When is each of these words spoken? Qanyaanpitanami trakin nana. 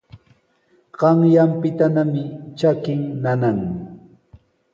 Qanyaanpitanami 0.97 2.23
trakin 2.57 3.01
nana. 3.23 3.51